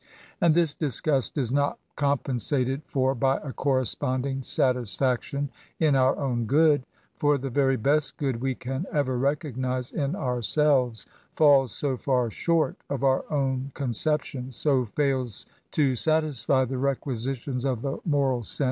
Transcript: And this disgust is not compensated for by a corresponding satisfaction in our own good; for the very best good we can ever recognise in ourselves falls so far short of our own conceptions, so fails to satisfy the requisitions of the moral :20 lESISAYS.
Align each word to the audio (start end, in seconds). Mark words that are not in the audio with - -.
And 0.41 0.55
this 0.55 0.73
disgust 0.73 1.37
is 1.37 1.51
not 1.51 1.77
compensated 1.95 2.81
for 2.87 3.13
by 3.13 3.37
a 3.43 3.53
corresponding 3.53 4.41
satisfaction 4.41 5.51
in 5.79 5.95
our 5.95 6.17
own 6.17 6.47
good; 6.47 6.87
for 7.13 7.37
the 7.37 7.51
very 7.51 7.75
best 7.77 8.17
good 8.17 8.41
we 8.41 8.55
can 8.55 8.87
ever 8.91 9.15
recognise 9.15 9.91
in 9.91 10.15
ourselves 10.15 11.05
falls 11.33 11.71
so 11.71 11.97
far 11.97 12.31
short 12.31 12.77
of 12.89 13.03
our 13.03 13.25
own 13.31 13.69
conceptions, 13.75 14.55
so 14.55 14.85
fails 14.85 15.45
to 15.73 15.95
satisfy 15.95 16.65
the 16.65 16.79
requisitions 16.79 17.63
of 17.63 17.83
the 17.83 17.99
moral 18.03 18.37
:20 18.39 18.41
lESISAYS. 18.45 18.59